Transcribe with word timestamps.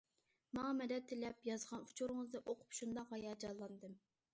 ماڭا 0.57 0.71
مەدەت 0.77 1.05
تىلەپ 1.11 1.45
يازغان 1.51 1.85
ئۇچۇرىڭىزنى 1.91 2.43
ئوقۇپ 2.47 2.77
شۇنداق 2.83 3.17
ھاياجانلاندىم. 3.17 4.01